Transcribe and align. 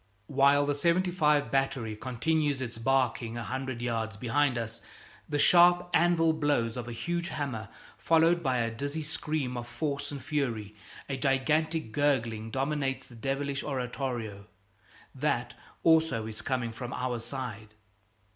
While 0.25 0.65
the 0.65 0.73
"75" 0.73 1.51
battery 1.51 1.95
continues 1.95 2.59
its 2.59 2.79
barking 2.79 3.37
a 3.37 3.43
hundred 3.43 3.83
yards 3.83 4.17
behind 4.17 4.57
us 4.57 4.81
the 5.29 5.37
sharp 5.37 5.91
anvil 5.93 6.33
blows 6.33 6.75
of 6.75 6.87
a 6.87 6.91
huge 6.91 7.27
hammer, 7.29 7.69
followed 7.99 8.41
by 8.41 8.57
a 8.57 8.71
dizzy 8.71 9.03
scream 9.03 9.55
of 9.55 9.67
force 9.67 10.11
and 10.11 10.19
fury 10.23 10.73
a 11.07 11.17
gigantic 11.17 11.91
gurgling 11.91 12.49
dominates 12.49 13.05
the 13.05 13.15
devilish 13.15 13.61
oratorio; 13.63 14.47
that, 15.13 15.53
also, 15.83 16.25
is 16.25 16.41
coming 16.41 16.71
from 16.71 16.93
our 16.93 17.19
side. 17.19 17.75